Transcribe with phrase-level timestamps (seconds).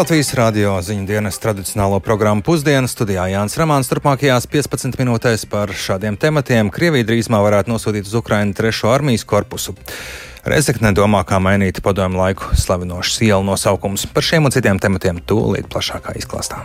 [0.00, 3.90] Latvijas radio ziņu dienas tradicionālo programmu pusdienas studijā Jānis Ramāns.
[3.90, 9.74] Turpmākajās 15 minūtēs par šādiem tematiem Krievija drīzumā varētu nosūtīt uz Ukrainu trešo armijas korpusu.
[10.48, 14.06] Rezekne domā, kā mainīt padomu laiku slavinošas ielu nosaukums.
[14.08, 16.64] Par šiem un citiem tematiem tūlīt plašākā izklāstā.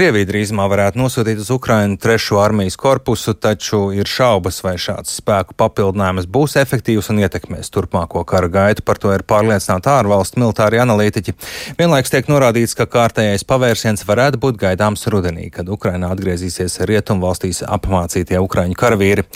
[0.00, 5.52] Krievija drīzumā varētu nosūtīt uz Ukrainu trešo armijas korpusu, taču ir šaubas, vai šāds spēku
[5.60, 8.80] papildinājums būs efektīvs un ietekmēs turpmāko kara gaitu.
[8.80, 11.34] Par to ir pārliecināti ārvalstu militāri analītiķi.
[11.76, 18.40] Vienlaiks tiek norādīts, ka kārtējais pavērsiens varētu būt gaidāms rudenī, kad Ukrainā atgriezīsies rietumvalstīs apmācītie
[18.40, 19.26] ukraiņu karavīri.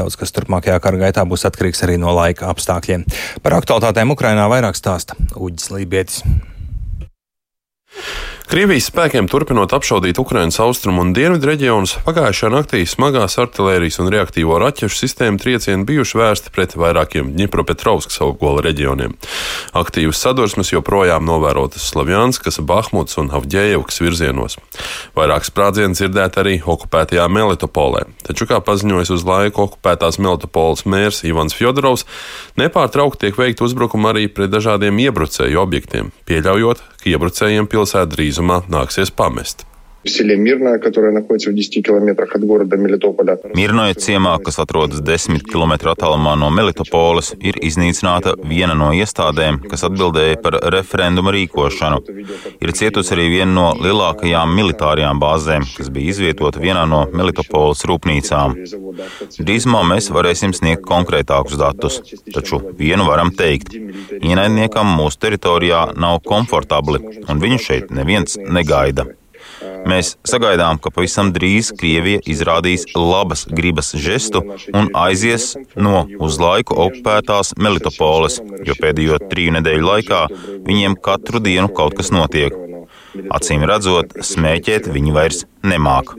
[0.00, 3.04] Daudz kas turpmākajā kara gaitā būs atkarīgs arī no laika apstākļiem.
[3.44, 6.24] Par aktualitātēm Ukrainā vairāk stāsta Uģis Lībietis.
[8.46, 14.60] Krievijas spēkiem turpinot apšaudīt Ukrainas austrumu un dienvidu reģionus, pagājušajā naktī smagās artērijas un reaktīvo
[14.62, 19.16] raķešu sistēmu triecieni bijuši vērsti pret vairākiem Dņipropetrovskas apgola reģioniem.
[19.74, 24.60] Aktīvas sadursmes joprojām novērotas Slavjanskas, Bahmuts un Avģējevkas virzienos.
[25.18, 31.58] Vairāk sprādzienu dzirdēt arī okupētajā Melitopolē, taču, kā paziņojas uz laiku okupētās Melitopoles mērs Ivans
[31.58, 32.06] Fjodorovs,
[32.62, 39.14] nepārtraukti tiek veikti uzbrukumi arī pret dažādiem iebrucēju objektiem, pieļaujot, ka iebrucējiem pilsētu drīzumā nāksies
[39.14, 39.62] pamest
[40.05, 43.37] в селе Мирное, которое находится в 10 километрах от города Мелитополя.
[43.53, 49.85] Mirnoja ciemā, kas atrodas 10 km attālumā no Melitopoles, ir iznīcināta viena no iestādēm, kas
[49.85, 52.01] atbildēja par referendumu rīkošanu.
[52.61, 58.57] Ir cietusi arī viena no lielākajām militārajām bāzēm, kas bija izvietota vienā no Melitopoles rūpnīcām.
[59.37, 62.01] Drīzumā mēs varēsim sniegt konkrētākus datus,
[62.33, 69.11] taču vienu varam teikt - ienaidniekam mūsu teritorijā nav komfortabli, un viņu šeit neviens negaida.
[69.86, 74.42] Mēs sagaidām, ka pavisam drīz Krievija izrādīs labas gribas žestu
[74.74, 80.22] un aizies no uz laiku okupētās Melitopoles, jo pēdējo triju nedēļu laikā
[80.66, 82.56] viņiem katru dienu kaut kas notiek.
[83.32, 86.16] Acīm redzot, smēķēt viņi vairs nemāk.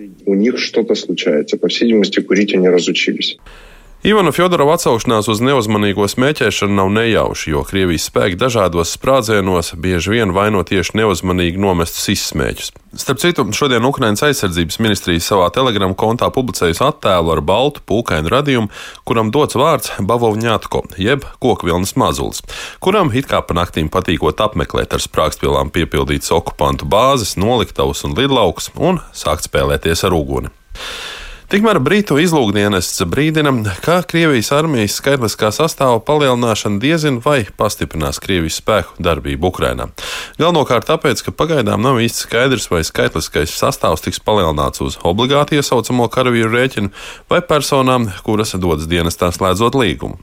[4.06, 10.35] Ivana Fjodorova atsaukšanās uz neuzmanīgo smēķēšanu nav nejauša, jo Krievijas spēki dažādos sprādzienos bieži vien
[10.38, 12.69] vaino tieši neuzmanīgi nomestus izsmēķus.
[12.94, 18.72] Starp citu, šodien Ukraiņas aizsardzības ministrija savā telegramu kontā publicējusi attēlu ar baltu pūkainu radījumu,
[19.02, 22.46] kuram dots vārds Bavovņātko, jeb kokvilnas mazulis,
[22.78, 28.69] kuram it kā pa naktīm patīkot apmeklēt ar sprāgstvielām piepildītas okupantu bāzes, noliktavas un lidlaukus
[28.78, 30.53] un sākt spēlēties ar uguni.
[31.47, 38.97] Tikmēr Brītu izlūkdienests brīdina, ka Krievijas armijas skaitliskā sastāva palielināšana diezin vai pastiprinās Krievijas spēku
[39.00, 39.85] darbību Ukrainā.
[40.41, 46.09] Galvenokārt tāpēc, ka pagaidām nav īsti skaidrs, vai skaitliskais sastāvs tiks palielināts uz obligāti iesaucamo
[46.12, 46.91] karavīru rēķinu
[47.31, 50.19] vai personām, kuras dodas dienestā slēdzot līgumu.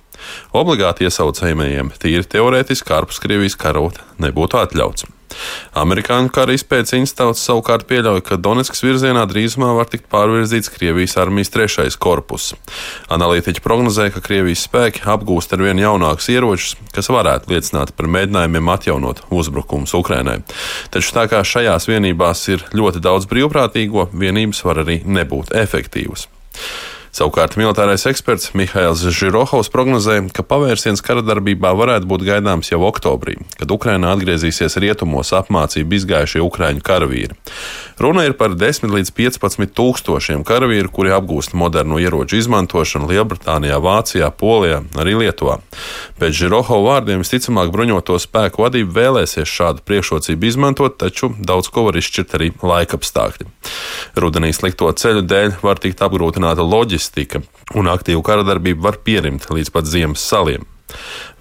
[0.52, 5.08] Obligāti iesaucējumiem tīri teorētiski ārpus Krievijas karot nebūtu atļauts.
[5.78, 11.52] Amerikāņu kara izpētes institūts savukārt pieļauj, ka Donetskas virzienā drīzumā var tikt pārvirzīts Krievijas armijas
[11.54, 12.52] trešais korpus.
[13.14, 18.72] Analītiķi prognozē, ka Krievijas spēki apgūst ar vien jaunākus ieročus, kas varētu liecināt par mēģinājumiem
[18.76, 20.40] atjaunot uzbrukumus Ukrainai.
[20.94, 26.28] Taču tā kā šajās vienībās ir ļoti daudz brīvprātīgo, vienības var arī nebūt efektīvas.
[27.14, 33.36] Savukārt militārais eksperts Mihails Žirohovs prognozē, ka pavērsiens kara darbībā varētu būt gaidāms jau oktobrī,
[33.54, 37.36] kad Ukrainā atgriezīsies rietumos apmācību izgājušie ukraiņu karavīri.
[38.02, 44.32] Runa ir par 10 līdz 15 tūkstošiem karavīru, kuri apgūst modernu ieroču izmantošanu Lielbritānijā, Vācijā,
[44.34, 45.60] Polijā, arī Lietuvā.
[46.18, 52.02] Pēc Žirohova vārdiem visticamāk bruņoto spēku vadība vēlēsies šādu priekšrocību izmantot, taču daudz ko var
[52.02, 53.46] izšķirt arī laika apstākļi.
[54.18, 57.03] Rudenī slikto ceļu dēļ var tikt apgrūtināta loģistika,
[57.74, 60.64] un aktīvu karadarbību var pierimt līdz pat ziemas saliem.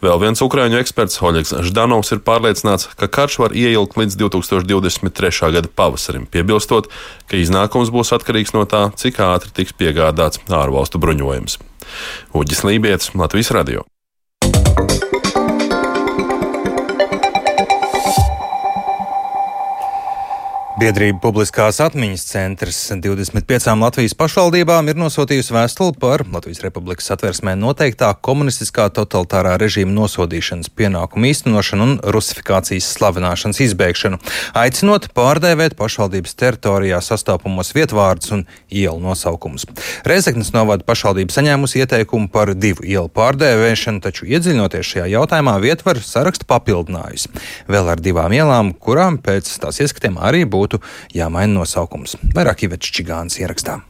[0.04, 5.52] Vēl viens ukrāņu eksperts, Oļegs Ždanovs, ir pārliecināts, ka karš var ieilgt līdz 2023.
[5.56, 6.90] gada pavasarim, piebilstot,
[7.30, 11.60] ka iznākums būs atkarīgs no tā, cik ātri tiks piegādāts ārvalstu bruņojums.
[12.36, 13.88] Uģis Lībijams, Latvijas Radio.
[20.74, 28.08] Biedrība Publiskās atmiņas centrs 25 Latvijas pašvaldībām ir nosūtījusi vēstuli par Latvijas Republikas satversmē noteiktā
[28.26, 34.18] komunistiskā totalitārā režīma nosodīšanas pienākumu īstenošanu un rusifikācijas slavināšanas izbeigšanu,
[34.58, 38.44] aicinot pārdēvēt pašvaldības teritorijā sastāvamos vietvārdus un
[38.74, 39.68] ielu nosaukumus.
[40.10, 46.50] Reizeknas novada pašvaldība saņēmusi ieteikumu par divu ielu pārdēvēšanu, taču iedziļinoties šajā jautājumā vietvaru sarakstu
[46.50, 47.30] papildinājusi
[47.70, 50.82] vēl ar divām ielām, kurām pēc tās ieskatiem arī būtu būtu
[51.14, 52.18] jāmaina nosaukums.
[52.36, 53.82] Vairāk Ivets Čigāns ierakstā.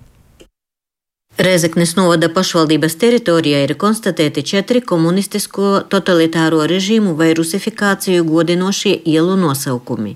[1.38, 10.14] Rezeknes novada pašvaldības teritorijā ir konstatēti četri komunistisko totalitāro režīmu vai rusifikāciju godinošie ielu nosaukumi.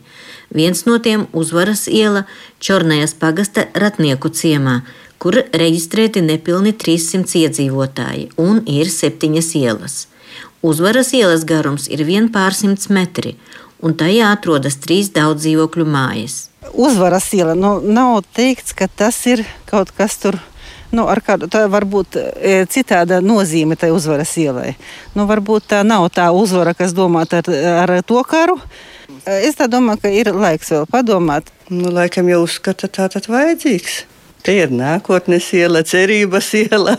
[0.54, 2.24] Viens no tiem- uzvaras iela
[2.62, 4.82] Čornējas pagasta ratnieku ciemā,
[5.18, 10.08] kur reģistrēti nepilni 300 iedzīvotāji un ir septiņas ielas.
[10.62, 13.36] Uzvaras ielas garums ir vien pārsimts metri,
[13.84, 16.48] un tajā atrodas trīs daudz dzīvokļu mājas.
[16.74, 20.40] Uzvaras iela nu, nav teikts, ka tas ir kaut kas tur
[20.92, 24.76] nu, ar kādu tā varbūt e, citāda nozīme tai uzvaras ielai.
[25.16, 27.52] Nu, varbūt tā nav tā uzvara, kas domāta ar,
[27.84, 28.58] ar to karu.
[29.24, 31.52] E, es domāju, ka ir laiks vēl padomāt.
[31.70, 34.04] Nu, laikam jau uzskata, tā tad vajadzīgs.
[34.44, 36.96] Te ir nākotnes iela, cerības iela.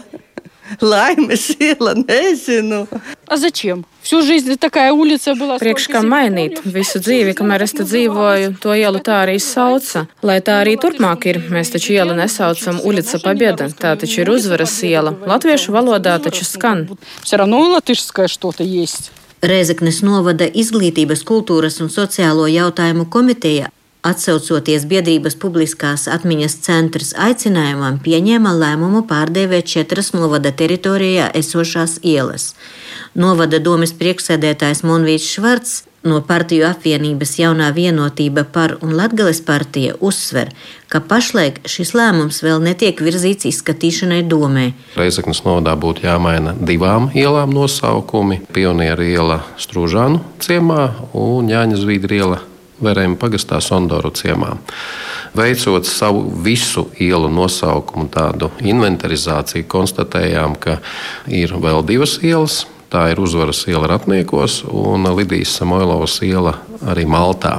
[0.82, 2.88] Laimes iela, nezinu.
[3.28, 3.86] A zачем?
[4.02, 5.60] Всю жизнь такая улиca была.
[5.60, 10.08] Priekš kā mainīt visu dzīvi, kamēr es te dzīvoju, to ielu tā arī sauca.
[10.24, 14.76] Lai tā arī turpmāk ir, mēs taču ielu nesaucam Ulica Pabieda, tā taču ir uzvaras
[14.84, 15.14] iela.
[15.14, 16.88] Latviešu valodā taču skan.
[17.24, 19.12] Все равно и латышское что-то есть.
[19.42, 23.72] Rezeknes novada izglītības, kultūras un sociālo jautājumu komiteja
[24.07, 32.53] Atsaucoties biedrības publiskās atmiņas centrs aicinājumam, pieņēma lēmumu pārdēvēt četras novada teritorijā esošās ielas.
[33.19, 35.73] Novada domas priekšsēdētājs Monvīts Švarts
[36.07, 40.53] no partiju apvienības jaunā vienotība par un Latgales partija uzsver,
[40.87, 44.69] ka pašlaik šis lēmums vēl netiek virzīts izskatīšanai domē.
[44.99, 52.23] Reizeknas novadā būtu jāmaina divām ielām nosaukumi- Pionieru iela Strūžānu ciemā un Jāņa Zvīdri
[52.79, 54.53] Verējuma pagastā Sondoru ciemā.
[55.35, 60.79] Veicot savu visu ielu nosaukumu, tādu inventarizāciju, konstatējām, ka
[61.27, 62.67] ir vēl divas ielas.
[62.89, 66.55] Tā ir uzvaras iela Ratniekos un Lidijas Samoilovas iela
[66.89, 67.59] arī Maltā.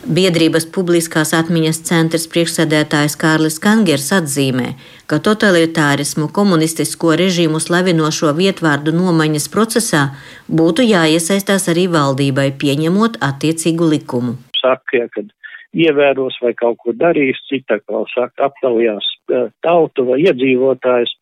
[0.00, 4.72] Biedrības publiskās atmiņas centrs priekšsēdētājs Kārlis Kangers atzīmē,
[5.04, 10.06] ka totalitārismu komunistisko režīmu slavinošo vietvārdu nomaiņas procesā
[10.48, 15.30] būtu jāiesaistās arī valdībai, pieņemot attiecīgu likumu saka, ja, kad
[15.76, 19.06] ievēros vai kaut ko darīs, cita kā saka, aptaujās
[19.64, 21.12] tautu vai iedzīvotājs,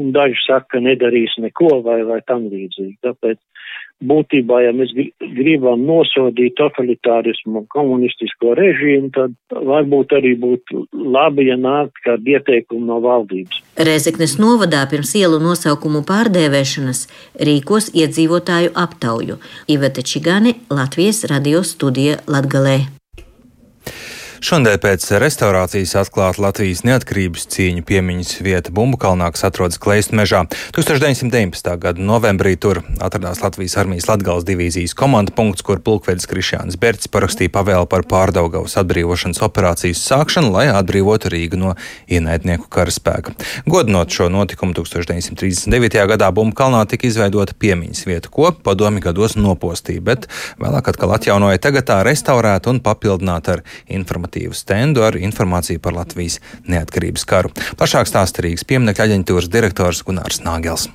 [0.00, 2.96] un daži saka, ka nedarīs neko vai, vai tam līdzīgi.
[3.04, 3.38] Tāpēc
[4.08, 4.92] būtībā, ja mēs
[5.36, 12.86] gribam nosodīt totalitārismu un komunistisko režīmu, tad varbūt arī būtu labi, ja nākt kādu ieteikumu
[12.88, 13.62] no valdības.
[13.76, 17.04] Rezeknes novadā pirms ielu nosaukumu pārdēvēšanas
[17.48, 19.38] rīkos iedzīvotāju aptauju.
[19.72, 23.01] Iveta Čigāne, Latvijas radio studija Latgalē.
[24.42, 30.40] Šodien pēc restaurācijas atklāta Latvijas neatkarības cīņu piemiņas vieta Bumbukalnā, kas atrodas Kleistu mežā.
[30.74, 31.68] 1919.
[31.78, 37.52] gada novembrī tur atradās Latvijas armijas Latgales divīzijas komanda punkts, kur pulkvedis Krišjāns Berts parakstīja
[37.54, 41.76] pavēlu par pārdaugavas atbrīvošanas operācijas sākšanu, lai atbrīvotu Rīgu no
[42.10, 43.36] ienaidnieku karaspēka.
[43.70, 46.00] Godinot šo notikumu 1939.
[46.16, 50.28] gadā Bumbukalnā tika izveidota piemiņas vieta, ko padomi gados nopostīja, bet
[50.58, 55.92] vēlāk atkal atjaunoja tagad tā restaurēta un papildināta ar informāciju informatīvu stendu ar informāciju par
[55.92, 57.52] Latvijas neatkarības karu.
[57.76, 60.88] Plašāk stāsta Rīgas pieminiektu aģentūras direktors Gunārs Nāgels.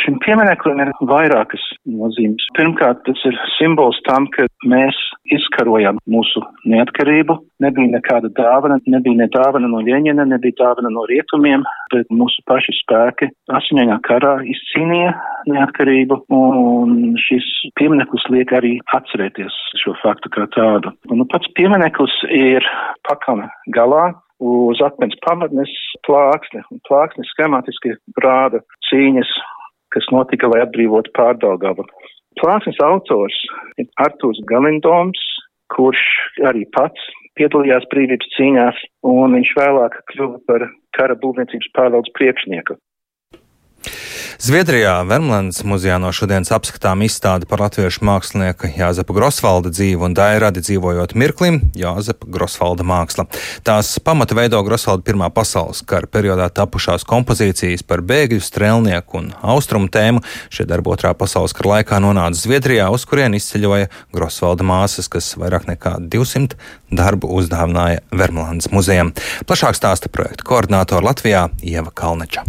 [0.00, 2.46] Šim piemineklim ir vairākas nozīmes.
[2.56, 4.96] Pirmkārt, tas ir simbols tam, ka mēs
[5.36, 7.36] izkarojam mūsu neatkarību.
[7.60, 12.76] Nebija nekāda dāvana, nebija ne dāvana no Ļeņina, nebija dāvana no rietumiem, bet mūsu paši
[12.78, 13.28] spēki
[13.58, 15.12] asiņainā karā izcīnīja
[15.50, 17.46] neatkarību, un šis
[17.80, 20.94] piemineklis liek arī atcerēties šo faktu kā tādu.
[21.10, 22.66] Un nu, pats piemineklis ir
[23.08, 25.72] pakana galā, uz akmens pamatnes
[26.08, 29.32] plāksne, un plāksne schematiski rāda cīņas
[29.94, 31.86] kas notika, lai atbrīvotu pārdaugavu.
[32.40, 33.36] Plāksnes autors
[33.80, 35.20] ir Artūrs Galindoms,
[35.74, 36.02] kurš
[36.50, 40.66] arī pats piedalījās brīvības cīņās, un viņš vēlāk kļuva par
[40.96, 42.76] kara būvniecības pārvaldes priekšnieku.
[44.40, 50.62] Zviedrijā Vermlandes muzejā no šodienas apskatām izstāde par latviešu mākslinieka Jāzepa Grosvalda dzīvu un dairadi
[50.64, 53.26] dzīvojot mirklim Jāzepa Grosvalda māksla.
[53.68, 59.92] Tās pamata veido Grosvalda Pirmā pasaules kara periodā tapušās kompozīcijas par bēgļu, strēlnieku un austrumu
[59.92, 60.24] tēmu.
[60.48, 65.68] Šie darbi otrā pasaules kara laikā nonāca Zviedrijā, uz kurien izceļoja Grosvalda māsas, kas vairāk
[65.68, 66.56] nekā 200
[66.88, 69.12] darbu uzdāvināja Vermlandes muzejam.
[69.44, 72.48] Plašāk stāsta projekta koordinātora Latvijā Ieva Kalneča.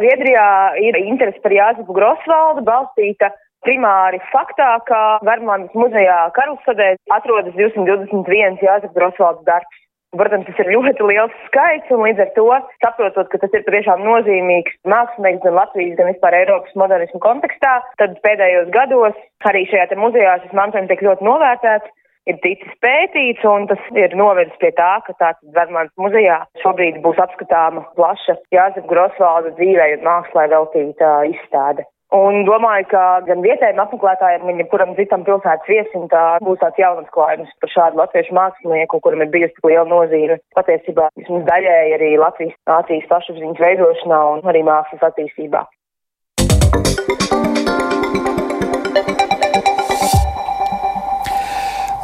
[0.00, 0.46] Zviedrijā
[0.82, 3.30] ir interese par Jāzepu Grosvaldu balstīta
[3.64, 9.80] primāri faktā, ka Vermlandes muzejā Karlsadē atrodas 221 Jāzepa Grosvalds darbs.
[10.14, 12.44] Protams, tas ir ļoti liels skaits, un līdz ar to,
[12.84, 18.14] saprotot, ka tas ir patiešām nozīmīgs mākslinieks gan Latvijas, gan vispār Eiropas modernismu kontekstā, tad
[18.22, 19.18] pēdējos gados
[19.50, 21.90] arī šajā muzejā šis mantojums tiek ļoti novērtēts.
[22.30, 27.20] Ir ticis pētīts, un tas ir novedis pie tā, ka tātad Vermāns muzejā šobrīd būs
[27.24, 31.86] apskatāma plaša Jāzep Grosvalda dzīvē un mākslē veltīta izstāde.
[32.14, 37.08] Un domāju, ka gan vietējiem apmeklētājiem, gan jebkuram citam pilsētas viesim, tā būs tāds jauns
[37.16, 40.38] klājums par šādu latviešu mākslinieku, kuram ir bijusi tik liela nozīme.
[40.54, 45.66] Patiesībā vismaz daļēji arī Latvijas nācijas pašapziņas veidošanā un arī mākslas attīstībā.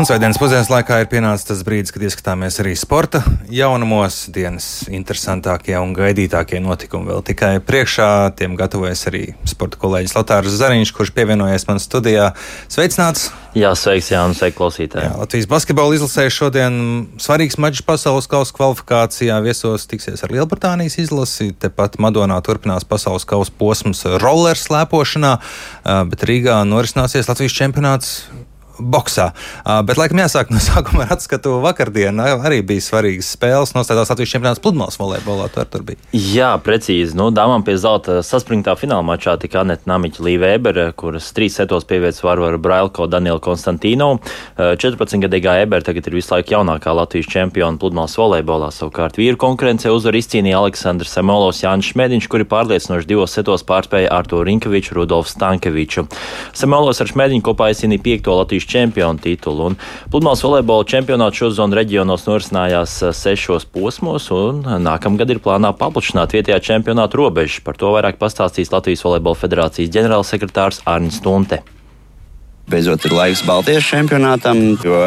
[0.00, 3.18] Un svētdienas pusdienas laikā ir pienācis tas brīdis, kad ieskatāmies arī sporta
[3.52, 4.22] jaunumos.
[4.32, 8.06] Dienas interesantākie un gaidītākie notikumi vēl tikai priekšā.
[8.38, 12.30] Tiem gatavojas arī sporta kolēģis Latārs Zariņš, kurš pievienojies man studijā.
[12.72, 13.28] Sveicināts!
[13.52, 15.04] Jā, sveiks, Jānis, sveiki klausītāji.
[15.04, 16.80] Jā, Latvijas basketbola izlasē šodien
[17.20, 19.36] svarīgs mačs pasaules kausa kvalifikācijā.
[19.44, 21.52] Viesos tiksies ar Lielbritānijas izlasi.
[21.52, 25.36] Tepat Madonā turpinās pasaules kausa posms roller slēpošanā,
[26.08, 28.22] bet Rīgā norisināsies Latvijas čempionāts
[28.80, 29.30] boxā.
[29.60, 32.26] Uh, bet, laikam, jāsāk no sākuma ar atskatu vakardienu.
[32.40, 33.74] Arī bija svarīgas spēles.
[33.76, 35.50] Nostājās Latvijas čempionāts pludmales volejbolā.
[35.54, 36.00] Tur, tur bija.
[36.16, 37.16] Jā, precīzi.
[37.18, 41.86] Nu, dāmām pie zelta saspringtā fināla mačā tika Aneta Namiķa Līva Ebere, kuras trīs setos
[41.88, 44.12] pievietas Varvara Brailko Daniela Konstantino.
[44.58, 48.70] 14-gadīgā Ebere tagad ir visu laiku jaunākā Latvijas čempiona pludmales volejbolā.
[48.74, 54.42] Savukārt vīru konkurencē uzvar izcīnīja Aleksandrs Semolovs Jānis Šmēdiņš, kuri pārliecinoši divos setos pārspēja Arto
[54.46, 56.06] Rinkeviču, Rudolfu Stankeviču.
[56.56, 59.70] Semolovs ar Šmēdiņu kopā izcīnīja piekto Latvijas čempionu titulu.
[59.72, 59.78] Un
[60.12, 66.60] pludmales volejbola čempionāts šozonu reģionos norisinājās eh, sešos posmos, un nākamgad ir plānā paplašināt vietējā
[66.70, 67.60] čempionāta robežas.
[67.66, 71.62] Par to vairāk pastāstīs Latvijas Volejbola federācijas ģenerālsekretārs Arnis Tunte.
[72.70, 74.98] Beidzot, ir laiks Baltijas čempionātam, jo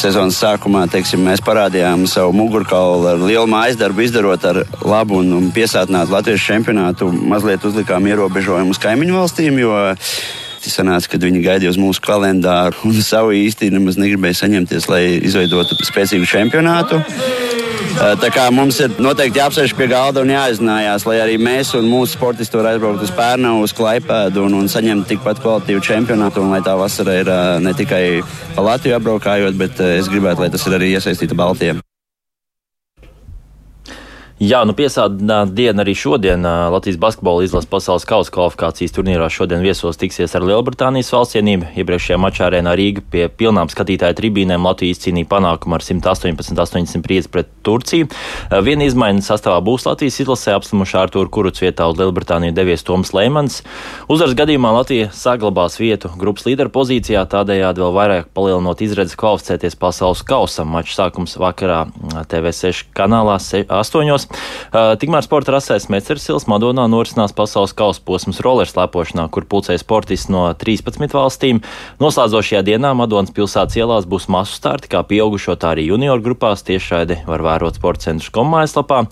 [0.00, 5.52] sezonas sākumā teiksim, mēs parādījām savu mugurkaulu ar lielu mājas darbu, izdarot ar labu un
[5.54, 7.12] piesātinātu Latvijas čempionātu.
[7.30, 9.76] Mazliet uzlikām ierobežojumus kaimiņu valstīm, jo
[10.72, 15.78] sanāca, kad viņi gaidīja uz mūsu kalendāru un savu īsti nemaz negribēja saņemties, lai izveidotu
[15.86, 17.02] spēcīgu čempionātu.
[17.96, 22.18] Tā kā mums ir noteikti jāapsēž pie galda un jāizzinājās, lai arī mēs un mūsu
[22.18, 26.44] sportisti var aizbraukt uz Pērnu, uz Klaipēdu un, un saņemt tikpat kvalitīvu čempionātu.
[26.44, 27.32] Un lai tā vasara ir
[27.64, 28.04] ne tikai
[28.52, 31.80] pa Latviju apbraukājot, bet es gribētu, lai tas ir arī iesaistīta Baltijā.
[34.36, 36.42] Jā, nu piesātināta diena arī šodien.
[36.44, 41.70] Latvijas basketbola izlases pasaules kausa kvalifikācijas turnīrā šodien viesos tiksies ar Lielbritānijas valstsienību.
[41.80, 48.10] Iepriekšējā mačā arēnā Rīga pie pilnām skatītāju tribīnēm Latvija izcīnīja panākumu ar 118-805 pret Turciju.
[48.66, 53.62] Viena izmaiņa sastāvā būs Latvijas izlasē apslimušā Artūra Kuruts vietā uz Lielbritāniju devies Toms Leimans.
[54.12, 60.20] Uzvaras gadījumā Latvija saglabās vietu grupas līderu pozīcijā, tādējādi vēl vairāk palielinot izredzes kvalificēties pasaules
[60.28, 60.76] kausam.
[60.76, 61.86] Mačs sākums vakarā
[62.28, 64.25] TV6 kanālā 8.
[64.26, 70.34] Uh, tikmēr sporta rasēs Mecersils Madonā norisinās pasaules kausa posms roller slēpošanā, kur pulcēja sportisti
[70.34, 71.62] no 13 valstīm.
[72.02, 76.66] Noslēdzošajā dienā Madonas pilsētas ielās būs masu starti, kā pieaugušo, tā arī junioru grupās.
[76.66, 79.06] Tiešraidi var vērot sporta centru kommājaslapā.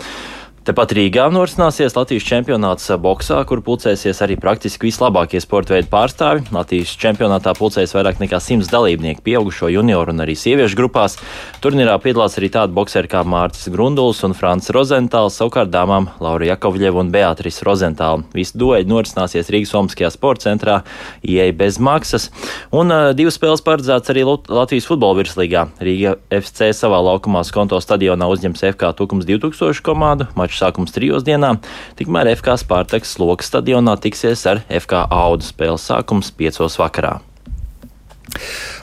[0.65, 6.47] Tepat Rīgā norisināsies Latvijas čempionāts boxā, kur pulcēsies arī praktiski vislabākie sporta veidu pārstāvi.
[6.57, 11.19] Latvijas čempionātā pulcēs vairāk nekā simts dalībnieku, pieaugušo junioru un arī sieviešu grupās.
[11.61, 17.03] Turnīrā piedalās arī tādi boxeri kā Mārcis Grunduls un Frants Rozentāls, savukārt dāmām Laura Jakovļeva
[17.03, 18.25] un Beatrice Rozentāla.
[18.33, 20.79] Visi dueļi norisināsies Rīgas Olimpiskajā sporta centrā,
[21.21, 22.31] ieeja bez maksas.
[22.73, 25.69] Un uh, divas spēles paredzētas arī Latvijas futbola virslīgā.
[25.85, 30.33] Rīga FC savā laukumā Skonto stadionā uzņems FK Tukums 2000 komandu.
[30.33, 31.59] Mačs maču sākums trijos dienā,
[31.99, 37.21] tikmēr FK Spārtaks Lokas stadionā tiksies ar FK Audu spēles sākums piecos vakarā.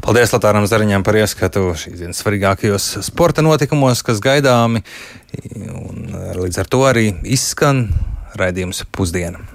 [0.01, 4.83] Paldies Latvijam Zariņam par ieskatu šīs dienas svarīgākajos sporta notikumos, kas gaidāmi.
[5.71, 7.89] Un līdz ar to arī izskan
[8.39, 9.50] raidījums pusdiena.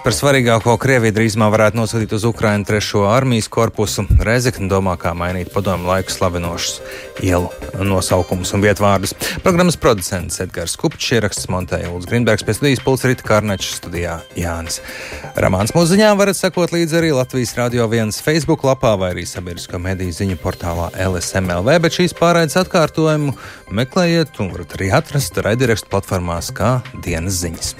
[0.00, 4.06] Par svarīgāko Krievija drīzumā varētu nosūtīt uz Ukrajinu trešo armijas korpusu.
[4.24, 6.80] Rezekne domā, kā mainīt padomu laiku slavinošus
[7.22, 7.50] ielu
[7.84, 9.12] nosaukumus un vietvārdus.
[9.44, 14.80] Programmas producents Edgars Kupčs ieraksts montēja Ulus Grīnbergs, pēc studijas pults Rita Kārnečs studijā Jānis.
[15.36, 19.82] Ramāns mūsu ziņām varat sekot līdzi arī Latvijas Radio 1 Facebook lapā vai arī sabiedrisko
[19.84, 23.36] mediju ziņu portālā LSMLV, bet šīs pārraides atkārtojumu
[23.74, 27.76] meklējiet un varat arī atrast raidierakstu platformās kā dienas ziņas.